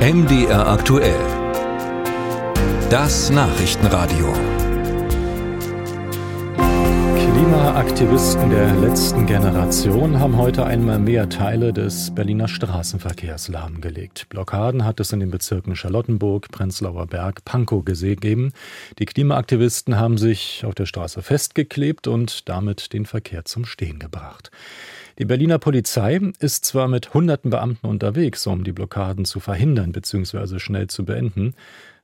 [0.00, 1.20] MDR aktuell.
[2.88, 4.32] Das Nachrichtenradio.
[7.16, 14.30] Klimaaktivisten der letzten Generation haben heute einmal mehr Teile des Berliner Straßenverkehrs lahmgelegt.
[14.30, 18.54] Blockaden hat es in den Bezirken Charlottenburg, Prenzlauer Berg, Pankow gegeben.
[18.98, 24.50] Die Klimaaktivisten haben sich auf der Straße festgeklebt und damit den Verkehr zum Stehen gebracht.
[25.20, 30.58] Die Berliner Polizei ist zwar mit hunderten Beamten unterwegs, um die Blockaden zu verhindern bzw.
[30.58, 31.54] schnell zu beenden,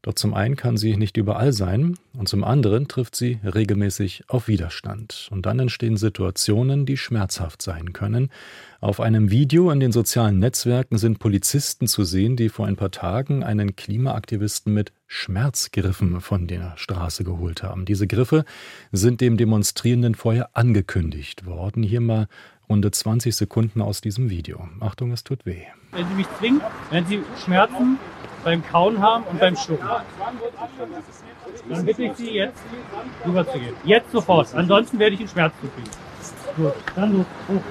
[0.06, 4.46] doch zum einen kann sie nicht überall sein und zum anderen trifft sie regelmäßig auf
[4.46, 5.28] Widerstand.
[5.32, 8.30] Und dann entstehen Situationen, die schmerzhaft sein können.
[8.80, 12.92] Auf einem Video in den sozialen Netzwerken sind Polizisten zu sehen, die vor ein paar
[12.92, 17.84] Tagen einen Klimaaktivisten mit Schmerzgriffen von der Straße geholt haben.
[17.84, 18.44] Diese Griffe
[18.92, 21.82] sind dem Demonstrierenden vorher angekündigt worden.
[21.82, 22.28] Hier mal
[22.68, 24.68] runde 20 Sekunden aus diesem Video.
[24.80, 25.62] Achtung, es tut weh.
[25.92, 27.98] Wenn Sie mich zwingen, wenn Sie Schmerzen
[28.44, 29.88] beim Kauen haben und beim Schlucken,
[31.68, 32.60] dann bitte ich Sie jetzt
[33.26, 33.74] rüberzugehen.
[33.84, 34.54] Jetzt sofort.
[34.54, 35.90] Ansonsten werde ich Ihnen Schmerz zufügen.
[36.56, 37.26] Gut, dann los.
[37.48, 37.62] Hoch.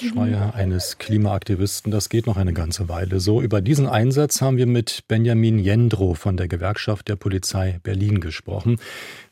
[0.00, 3.42] Schmerzschreie eines Klimaaktivisten, das geht noch eine ganze Weile so.
[3.42, 8.78] Über diesen Einsatz haben wir mit Benjamin Jendro von der Gewerkschaft der Polizei Berlin gesprochen.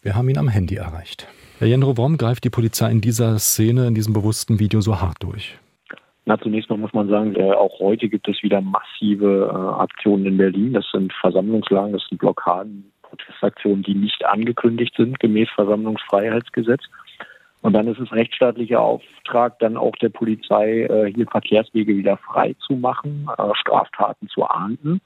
[0.03, 1.27] Wir haben ihn am Handy erreicht.
[1.59, 5.23] Herr Jendro, warum greift die Polizei in dieser Szene, in diesem bewussten Video so hart
[5.23, 5.59] durch?
[6.27, 10.27] Na, zunächst mal muss man sagen, äh, auch heute gibt es wieder massive äh, Aktionen
[10.27, 10.75] in Berlin.
[10.75, 16.83] Das sind Versammlungslagen, das sind Blockaden, Protestaktionen, die nicht angekündigt sind gemäß Versammlungsfreiheitsgesetz.
[17.61, 22.55] Und dann ist es rechtsstaatlicher Auftrag, dann auch der Polizei, äh, hier Verkehrswege wieder frei
[22.67, 25.01] zu machen, äh, Straftaten zu ahnden.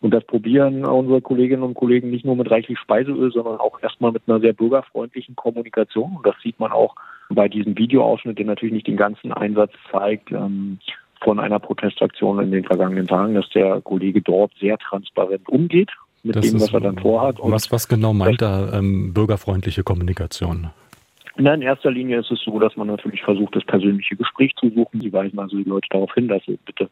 [0.00, 4.12] Und das probieren unsere Kolleginnen und Kollegen nicht nur mit reichlich Speiseöl, sondern auch erstmal
[4.12, 6.16] mit einer sehr bürgerfreundlichen Kommunikation.
[6.16, 6.94] Und das sieht man auch
[7.30, 10.78] bei diesem Videoausschnitt, der natürlich nicht den ganzen Einsatz zeigt, ähm,
[11.20, 15.90] von einer Protestaktion in den vergangenen Tagen, dass der Kollege dort sehr transparent umgeht
[16.22, 17.40] mit das dem, was er dann vorhat.
[17.40, 20.70] Und was, was genau meint da ähm, bürgerfreundliche Kommunikation?
[21.40, 24.70] Na, in erster Linie ist es so, dass man natürlich versucht, das persönliche Gespräch zu
[24.70, 25.00] suchen.
[25.00, 26.90] Sie weisen also die Leute darauf hin, dass sie bitte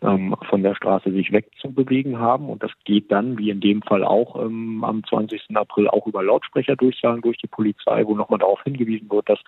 [0.00, 2.48] von der Straße sich wegzubewegen haben.
[2.48, 5.56] Und das geht dann, wie in dem Fall auch ähm, am 20.
[5.56, 9.38] April, auch über Lautsprecherdurchsagen durch die Polizei, wo nochmal darauf hingewiesen wird, dass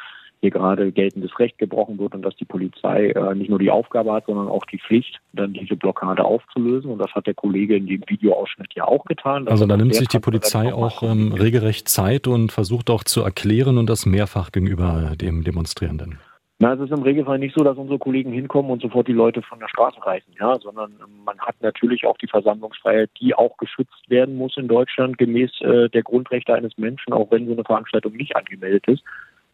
[0.41, 4.12] hier gerade geltendes Recht gebrochen wird und dass die Polizei äh, nicht nur die Aufgabe
[4.12, 6.91] hat, sondern auch die Pflicht, dann diese Blockade aufzulösen.
[6.91, 9.48] Und das hat der Kollege in dem Videoausschnitt ja auch getan.
[9.48, 13.78] Also da nimmt sich die Polizei auch ähm, regelrecht Zeit und versucht auch zu erklären
[13.78, 16.19] und das mehrfach gegenüber dem Demonstrierenden.
[16.60, 19.42] Na, es ist im Regelfall nicht so, dass unsere Kollegen hinkommen und sofort die Leute
[19.42, 23.56] von der Straße reißen, ja, sondern ähm, man hat natürlich auch die Versammlungsfreiheit, die auch
[23.58, 27.64] geschützt werden muss in Deutschland gemäß äh, der Grundrechte eines Menschen, auch wenn so eine
[27.64, 29.04] Veranstaltung nicht angemeldet ist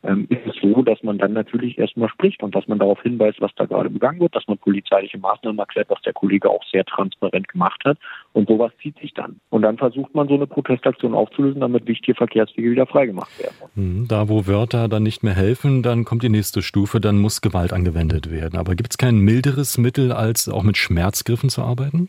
[0.05, 3.41] ähm, ist es so, dass man dann natürlich erstmal spricht und dass man darauf hinweist,
[3.41, 6.85] was da gerade begangen wird, dass man polizeiliche Maßnahmen erklärt, was der Kollege auch sehr
[6.85, 7.99] transparent gemacht hat.
[8.35, 9.41] Und sowas zieht sich dann.
[9.51, 13.55] Und dann versucht man so eine Protestaktion aufzulösen, damit wichtige Verkehrswege wieder freigemacht werden.
[13.75, 17.43] Hm, da, wo Wörter dann nicht mehr helfen, dann kommt die nächste Stufe, dann muss
[17.43, 18.59] Gewalt angewendet werden.
[18.59, 22.09] Aber gibt es kein milderes Mittel, als auch mit Schmerzgriffen zu arbeiten?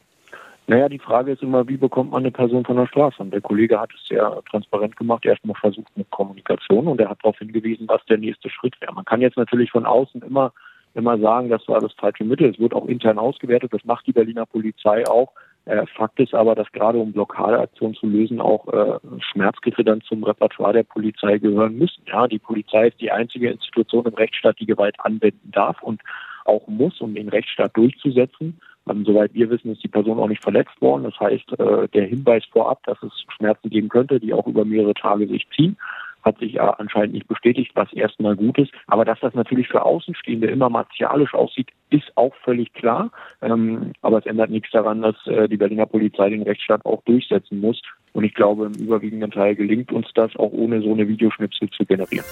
[0.67, 3.21] Naja, die Frage ist immer, wie bekommt man eine Person von der Straße?
[3.21, 5.23] Und der Kollege hat es sehr transparent gemacht.
[5.23, 8.93] Erstmal versucht mit Kommunikation und er hat darauf hingewiesen, was der nächste Schritt wäre.
[8.93, 10.53] Man kann jetzt natürlich von außen immer,
[10.95, 12.49] immer sagen, das war das falsche Mittel.
[12.49, 13.73] Es wird auch intern ausgewertet.
[13.73, 15.33] Das macht die Berliner Polizei auch.
[15.65, 20.23] Äh, Fakt ist aber, dass gerade um Blockadeaktionen zu lösen, auch äh, Schmerzgriffe dann zum
[20.23, 22.03] Repertoire der Polizei gehören müssen.
[22.07, 26.01] Ja, die Polizei ist die einzige Institution im Rechtsstaat, die Gewalt anwenden darf und
[26.45, 28.59] auch muss, um den Rechtsstaat durchzusetzen.
[28.87, 31.03] Ähm, soweit wir wissen, ist die Person auch nicht verletzt worden.
[31.03, 34.93] Das heißt, äh, der Hinweis vorab, dass es Schmerzen geben könnte, die auch über mehrere
[34.93, 35.77] Tage sich ziehen,
[36.25, 38.71] hat sich anscheinend nicht bestätigt, was erstmal gut ist.
[38.87, 43.11] Aber dass das natürlich für Außenstehende immer martialisch aussieht, ist auch völlig klar.
[43.41, 47.61] Ähm, aber es ändert nichts daran, dass äh, die Berliner Polizei den Rechtsstaat auch durchsetzen
[47.61, 47.81] muss.
[48.13, 51.85] Und ich glaube, im überwiegenden Teil gelingt uns das auch ohne so eine Videoschnipsel zu
[51.85, 52.25] generieren.